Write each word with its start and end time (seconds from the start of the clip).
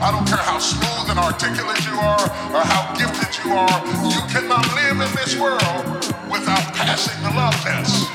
I 0.00 0.10
don't 0.10 0.26
care 0.26 0.40
how 0.40 0.58
smooth 0.58 1.10
and 1.10 1.18
articulate 1.20 1.84
you 1.84 1.92
are 2.00 2.24
or 2.56 2.64
how 2.64 2.88
gifted 2.96 3.36
you 3.44 3.52
are. 3.52 3.78
You 4.08 4.22
cannot 4.32 4.64
live 4.72 4.96
in 4.96 5.12
this 5.12 5.36
world 5.36 5.60
without 6.24 6.72
passing 6.72 7.20
the 7.22 7.28
love 7.36 7.52
test. 7.60 8.08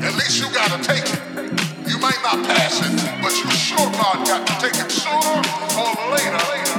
At 0.00 0.14
least 0.16 0.40
you 0.40 0.48
gotta 0.48 0.82
take 0.82 1.04
it. 1.04 1.20
You 1.86 1.98
might 1.98 2.16
not 2.24 2.40
pass 2.48 2.80
it, 2.80 3.20
but 3.20 3.36
you 3.36 3.50
sure 3.50 3.90
God 4.00 4.24
got 4.26 4.46
to 4.46 4.54
take 4.64 4.80
it 4.80 4.90
sooner 4.90 5.44
or 5.76 5.92
later. 6.16 6.69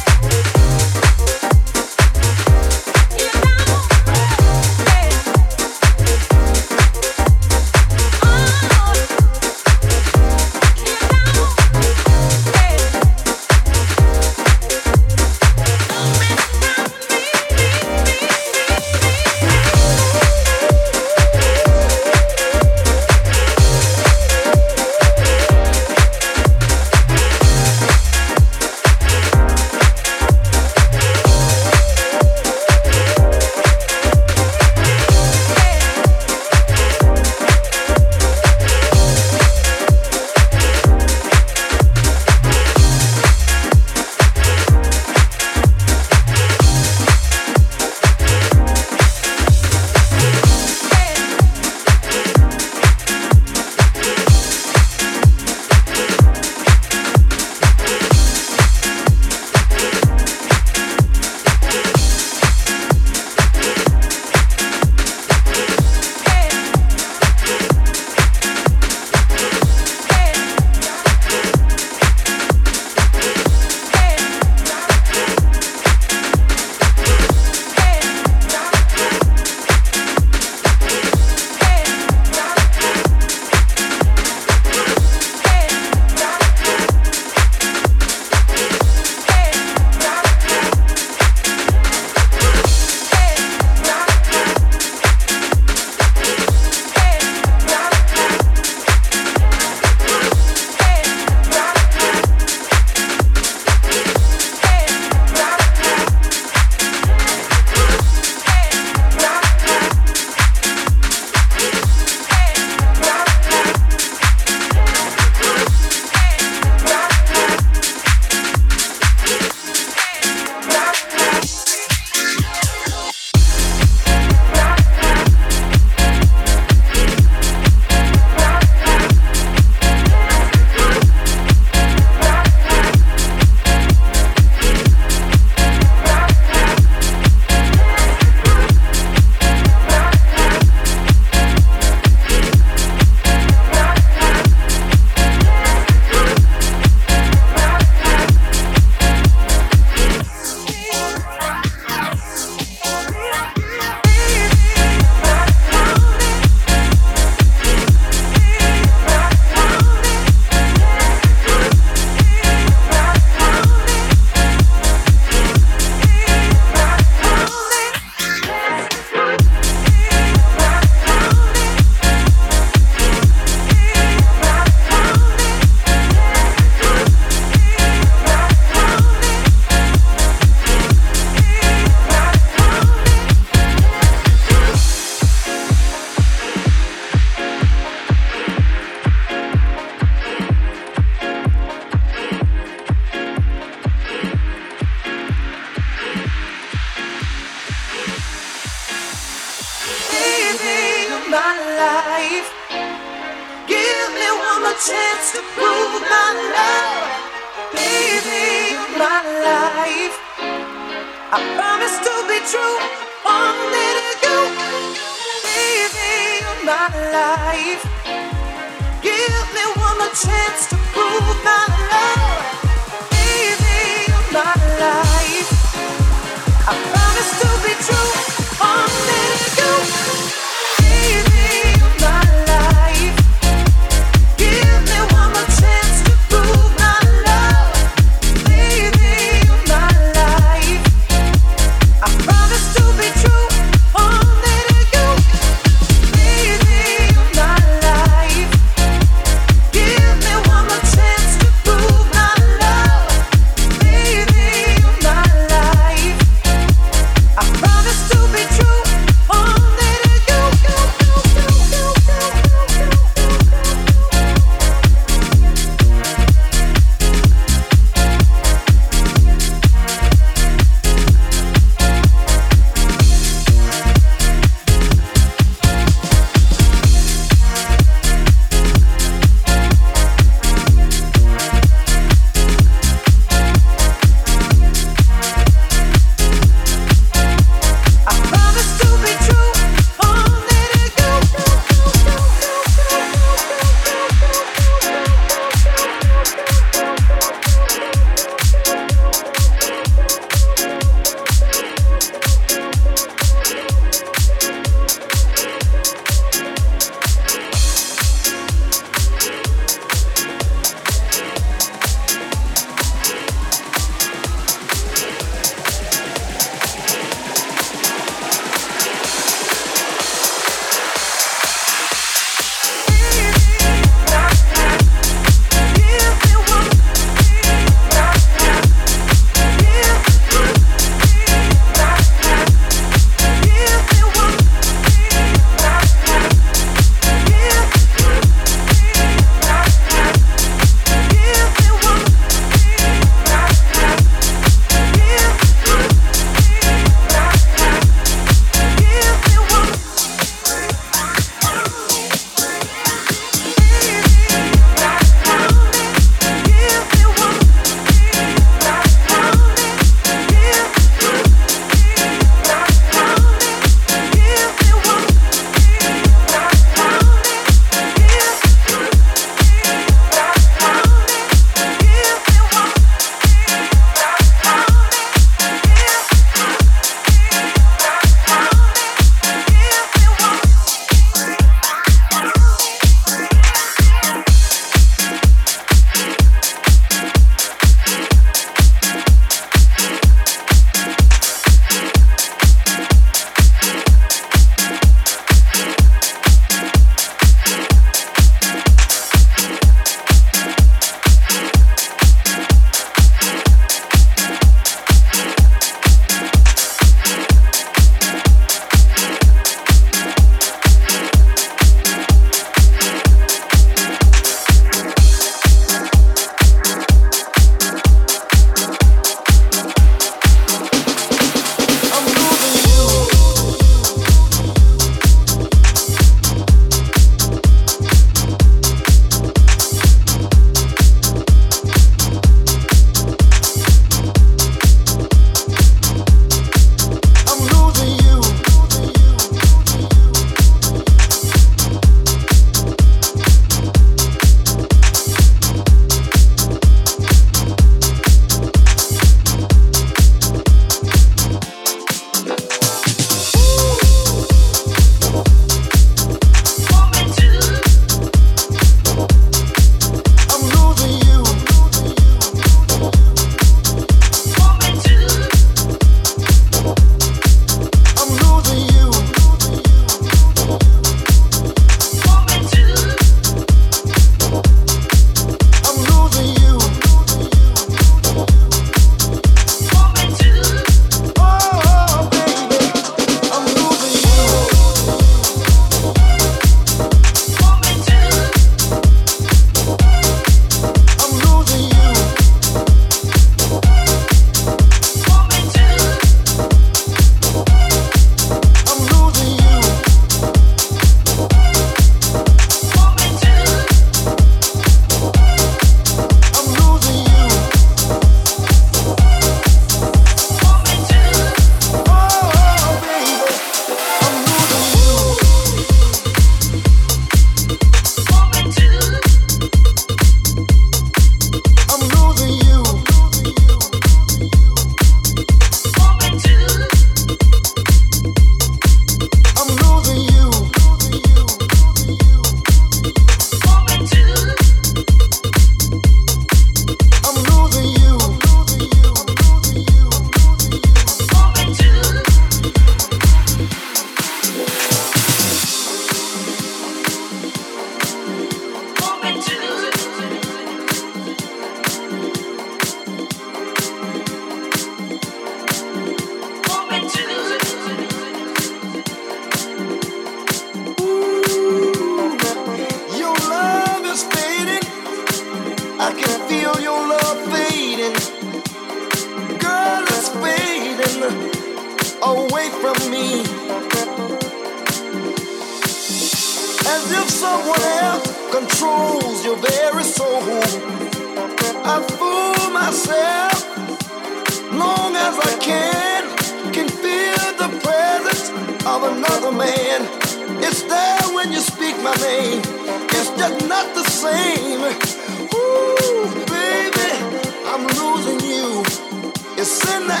It's 599.41 599.65
in 599.75 599.87
the 599.87 600.00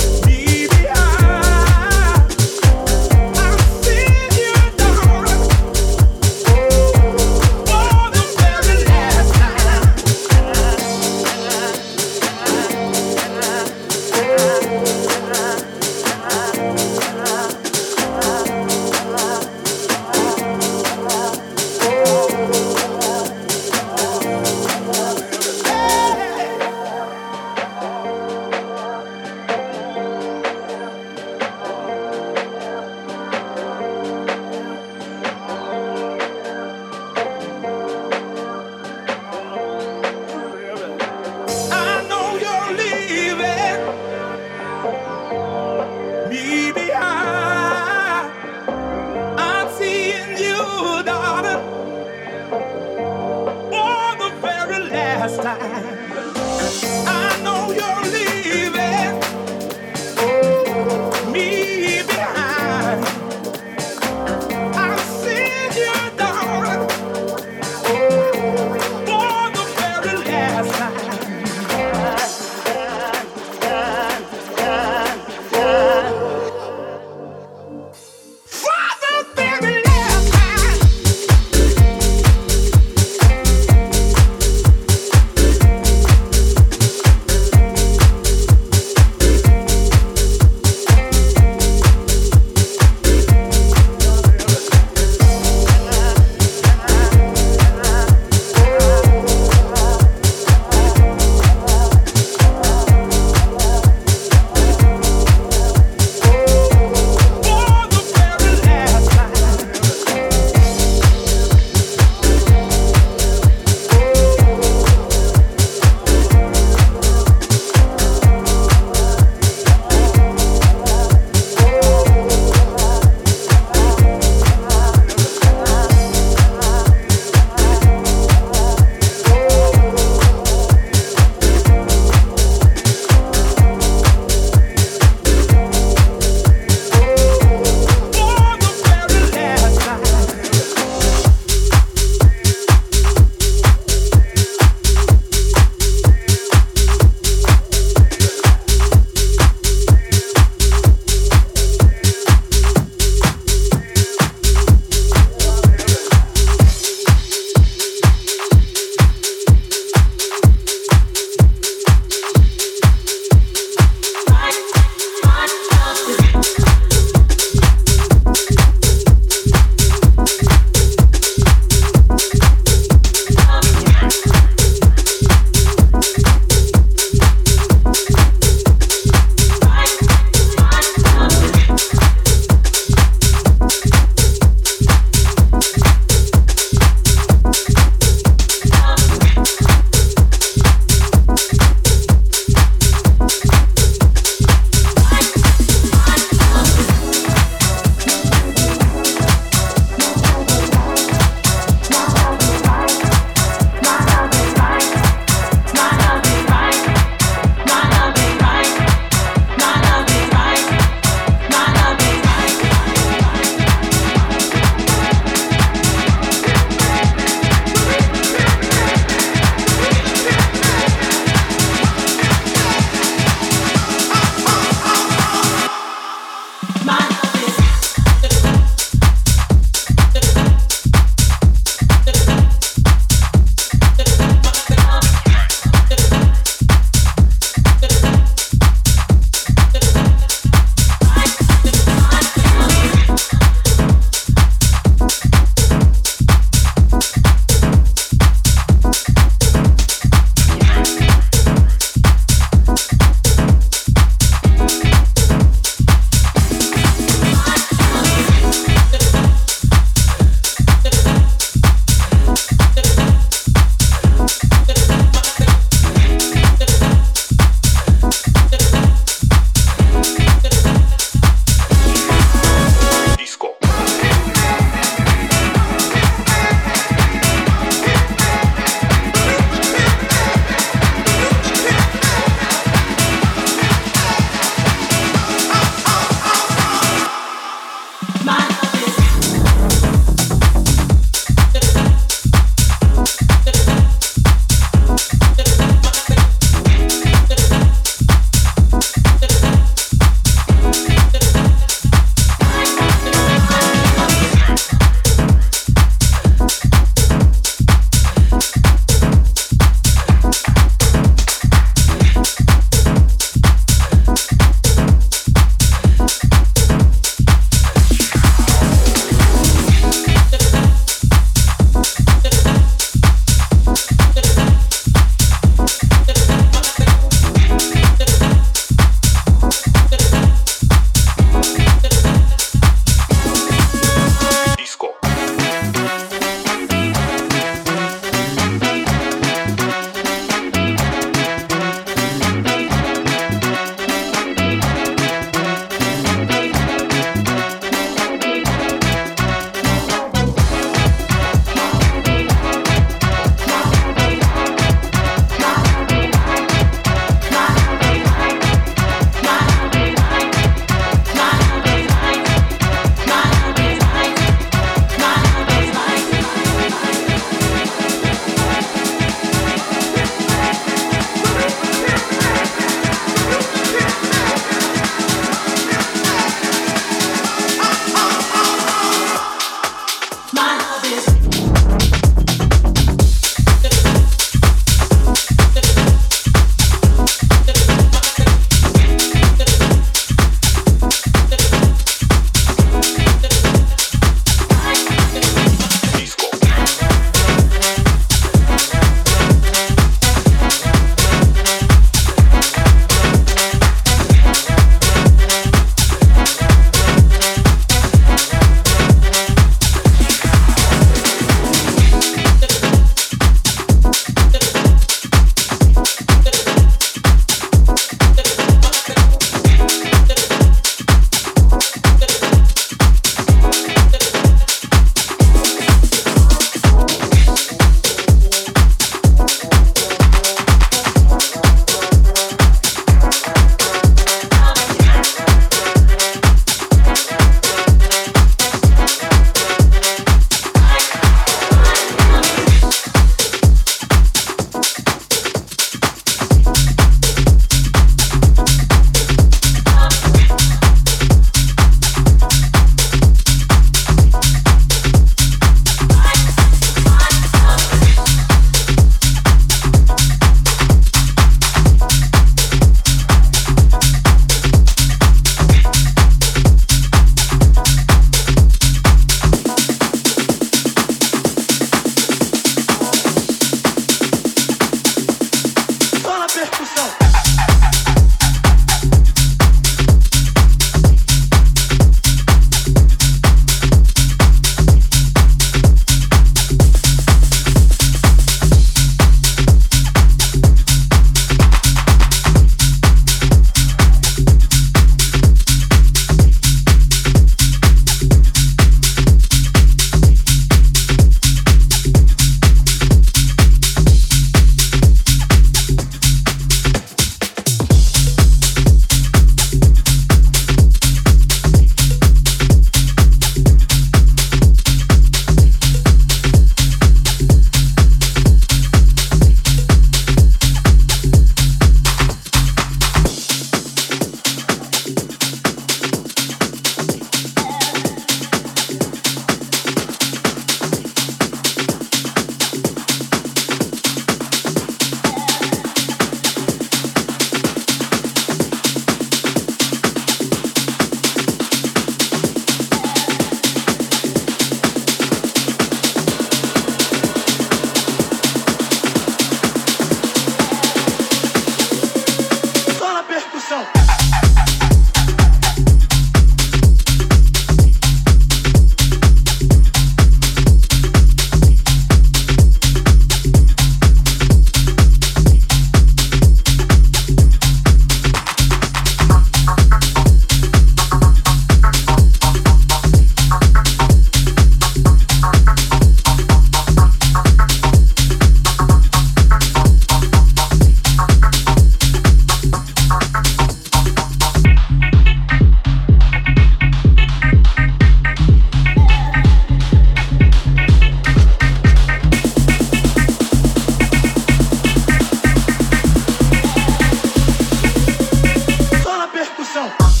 yourself. 599.53 600.00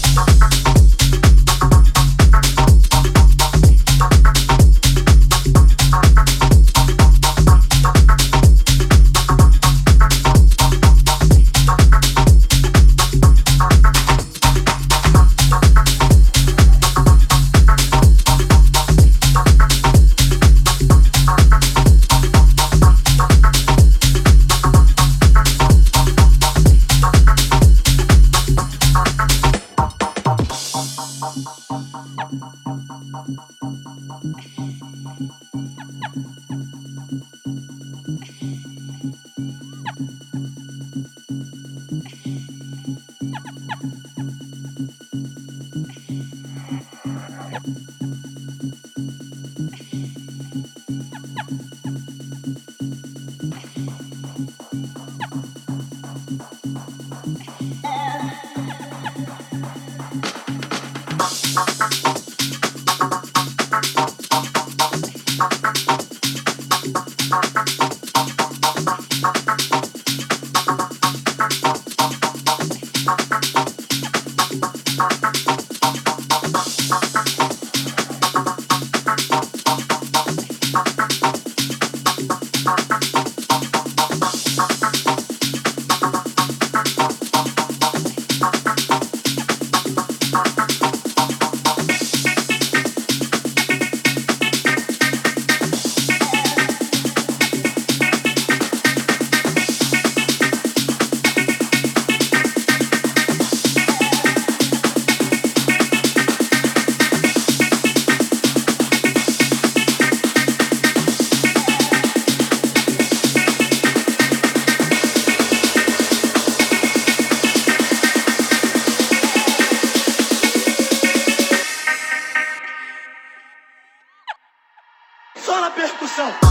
Everybody 126.17 126.50